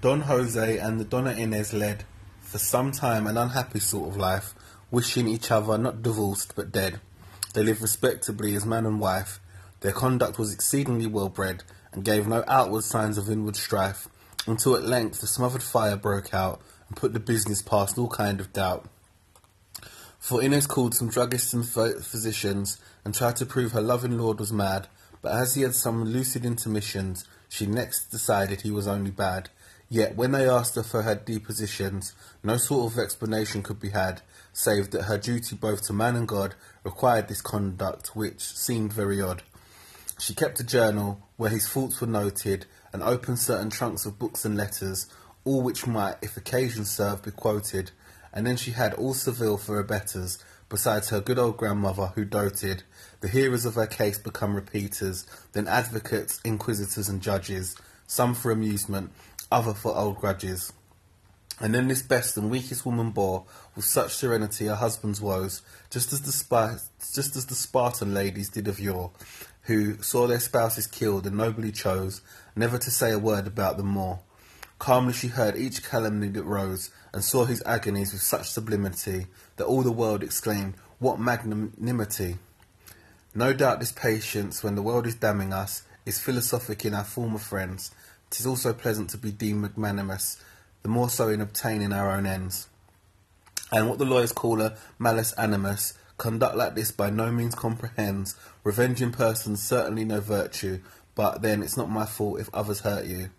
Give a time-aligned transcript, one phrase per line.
[0.00, 2.04] Don Jose and the Donna Inez led,
[2.40, 4.54] for some time, an unhappy sort of life,
[4.90, 7.00] wishing each other not divorced but dead.
[7.52, 9.40] They lived respectably as man and wife.
[9.80, 14.08] Their conduct was exceedingly well bred, and gave no outward signs of inward strife,
[14.46, 18.40] until at length the smothered fire broke out, and put the business past all kind
[18.40, 18.88] of doubt.
[20.18, 24.50] For Inez called some druggists and physicians, and tried to prove her loving lord was
[24.50, 24.88] mad,
[25.20, 29.50] but as he had some lucid intermissions, she next decided he was only bad.
[29.92, 34.22] Yet when they asked her for her depositions, no sort of explanation could be had,
[34.52, 36.54] save that her duty both to man and God
[36.84, 39.42] required this conduct, which seemed very odd.
[40.20, 44.44] She kept a journal where his faults were noted, and opened certain trunks of books
[44.44, 45.06] and letters,
[45.44, 47.90] all which might, if occasion served, be quoted.
[48.32, 50.38] And then she had all Seville for her betters,
[50.68, 52.84] besides her good old grandmother, who doted.
[53.22, 57.74] The hearers of her case become repeaters, then advocates, inquisitors, and judges,
[58.06, 59.10] some for amusement,
[59.50, 60.72] other for old grudges.
[61.60, 63.44] And then this best and weakest woman bore
[63.76, 66.80] with such serenity her husband's woes, just as the Sp-
[67.12, 69.10] just as the Spartan ladies did of yore,
[69.62, 72.22] who saw their spouses killed and nobly chose
[72.56, 74.20] never to say a word about them more.
[74.78, 79.66] Calmly she heard each calumny that rose, and saw his agonies with such sublimity that
[79.66, 82.38] all the world exclaimed, "What magnanimity!"
[83.34, 87.38] No doubt this patience, when the world is damning us, is philosophic in our former
[87.38, 87.90] friends,
[88.30, 90.38] 'Tis also pleasant to be deemed magnanimous,
[90.82, 92.68] the more so in obtaining our own ends.
[93.72, 98.36] And what the lawyers call a malus animus, conduct like this by no means comprehends.
[98.62, 100.80] Revenging persons certainly no virtue,
[101.14, 103.30] but then it's not my fault if others hurt you.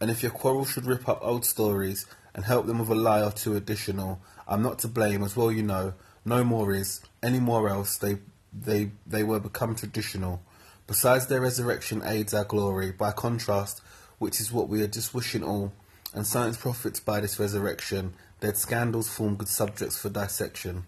[0.00, 3.22] And if your quarrel should rip up old stories and help them with a lie
[3.22, 5.94] or two additional, I'm not to blame, as well you know.
[6.24, 8.18] No more is, any more else they
[8.52, 10.42] they they were become traditional.
[10.86, 12.90] Besides their resurrection aids our glory.
[12.90, 13.80] By contrast,
[14.24, 15.70] which is what we are just wishing all,
[16.14, 20.84] and science profits by this resurrection, dead scandals form good subjects for dissection.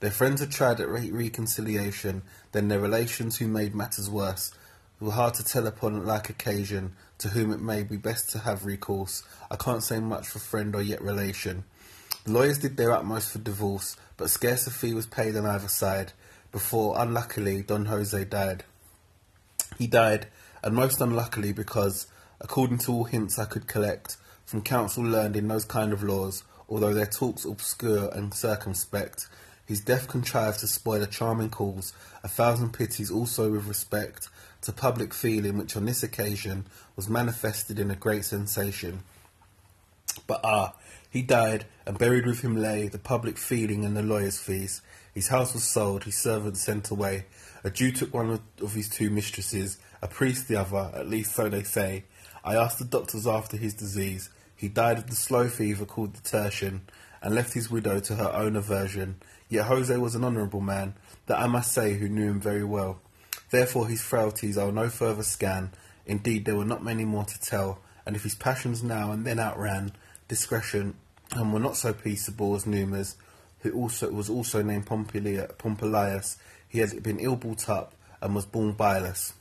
[0.00, 2.20] Their friends are tried at re- reconciliation,
[2.52, 4.52] then their relations who made matters worse,
[5.00, 8.66] were hard to tell upon like occasion, to whom it may be best to have
[8.66, 9.22] recourse.
[9.50, 11.64] I can't say much for friend or yet relation.
[12.24, 15.68] The lawyers did their utmost for divorce, but scarce a fee was paid on either
[15.68, 16.12] side,
[16.52, 18.64] before, unluckily, Don Jose died.
[19.78, 20.26] He died,
[20.62, 22.08] and most unluckily because
[22.40, 26.44] according to all hints I could collect from counsel learned in those kind of laws,
[26.68, 29.28] although their talks obscure and circumspect,
[29.66, 31.92] his death contrived to spoil a charming cause,
[32.24, 34.28] a thousand pities also with respect
[34.62, 36.64] to public feeling, which on this occasion
[36.96, 39.02] was manifested in a great sensation.
[40.28, 40.74] But ah,
[41.10, 44.82] he died, and buried with him lay the public feeling and the lawyer's fees.
[45.14, 47.24] His house was sold, his servants sent away.
[47.64, 51.48] A Jew took one of his two mistresses, a priest the other, at least so
[51.48, 52.04] they say.
[52.44, 54.28] I asked the doctors after his disease.
[54.54, 56.82] He died of the slow fever called the tertian,
[57.22, 59.16] and left his widow to her own aversion.
[59.48, 60.94] Yet Jose was an honourable man,
[61.26, 63.00] that I must say, who knew him very well.
[63.50, 65.72] Therefore his frailties I'll no further scan.
[66.04, 69.40] Indeed, there were not many more to tell, and if his passions now and then
[69.40, 69.92] outran
[70.28, 70.94] discretion,
[71.32, 73.16] and were not so peaceable as Numa's,
[73.60, 76.36] who also was also named Pompilius,
[76.68, 79.32] he had been ill brought up, and was born bileless.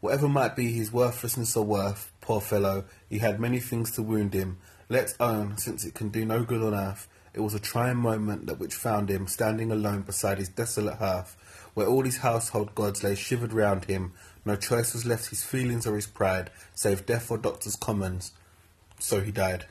[0.00, 4.34] Whatever might be his worthlessness or worth, poor fellow, he had many things to wound
[4.34, 4.58] him.
[4.88, 8.46] Let's own, since it can do no good on earth, it was a trying moment
[8.46, 11.36] that which found him standing alone beside his desolate hearth,
[11.74, 14.12] where all his household gods lay shivered round him.
[14.44, 18.32] No choice was left his feelings or his pride, save death or doctor's commons.
[18.98, 19.66] So he died.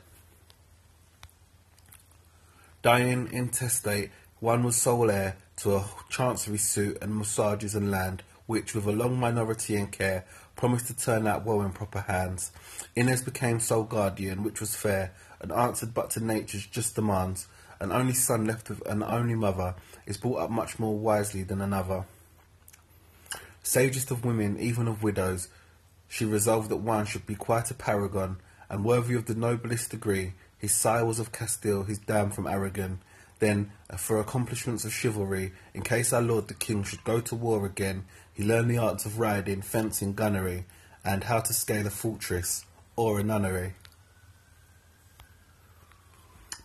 [2.82, 4.10] Dying intestate,
[4.40, 8.92] Juan was sole heir to a chancery suit and messuages and land, which, with a
[8.92, 10.24] long minority and care,
[10.56, 12.50] promised to turn out well in proper hands.
[12.96, 17.46] Inez became sole guardian, which was fair, and answered but to nature's just demands.
[17.78, 21.60] An only son left with an only mother is brought up much more wisely than
[21.60, 22.04] another.
[23.62, 25.46] Sagest of women, even of widows,
[26.08, 30.32] she resolved that Juan should be quite a paragon, and worthy of the noblest degree.
[30.62, 33.00] His sire was of Castile, his dam from Aragon.
[33.40, 37.34] Then, uh, for accomplishments of chivalry, in case our lord the king should go to
[37.34, 40.66] war again, he learned the arts of riding, fencing, gunnery,
[41.04, 42.64] and how to scale a fortress
[42.94, 43.74] or a nunnery.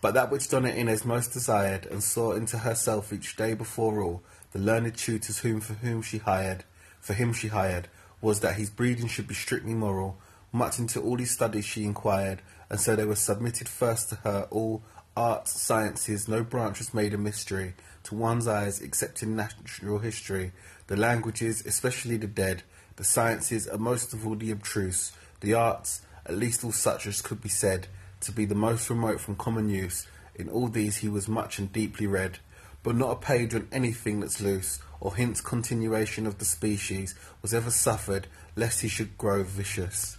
[0.00, 4.22] But that which Donna Inez most desired, and saw into herself each day before all,
[4.52, 6.62] the learned tutors whom for whom she hired,
[7.00, 7.88] for him she hired,
[8.20, 10.18] was that his breeding should be strictly moral.
[10.52, 12.40] Much into all his studies she inquired,
[12.70, 14.82] and so they were submitted first to her all
[15.16, 17.74] arts, sciences, no branch was made a mystery
[18.04, 20.52] to Juan's eyes except in natural history,
[20.86, 22.62] the languages, especially the dead,
[22.96, 27.20] the sciences, and most of all the abstruse, the arts, at least all such as
[27.20, 27.88] could be said
[28.20, 30.06] to be the most remote from common use.
[30.34, 32.38] In all these he was much and deeply read,
[32.82, 37.52] but not a page on anything that's loose, or hints continuation of the species, was
[37.52, 40.16] ever suffered, lest he should grow vicious.